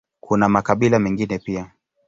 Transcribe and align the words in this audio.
Kuna 0.19 0.49
makabila 0.49 0.99
mengine 0.99 1.39
pia. 1.39 1.71